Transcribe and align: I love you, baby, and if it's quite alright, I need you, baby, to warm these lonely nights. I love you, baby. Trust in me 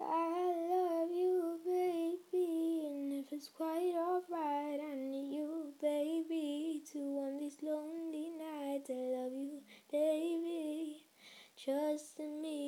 I 0.00 0.54
love 0.70 1.10
you, 1.10 1.58
baby, 1.64 2.86
and 2.86 3.12
if 3.12 3.32
it's 3.32 3.48
quite 3.48 3.94
alright, 3.96 4.80
I 4.80 4.94
need 4.94 5.34
you, 5.34 5.72
baby, 5.80 6.82
to 6.92 6.98
warm 6.98 7.38
these 7.38 7.58
lonely 7.62 8.30
nights. 8.30 8.90
I 8.90 8.94
love 8.94 9.32
you, 9.32 9.60
baby. 9.90 11.04
Trust 11.56 12.20
in 12.20 12.40
me 12.40 12.67